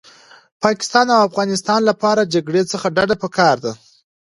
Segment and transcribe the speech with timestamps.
[0.63, 3.73] پاکستان او افغانستان لپاره جګړې څخه ډډه پکار ده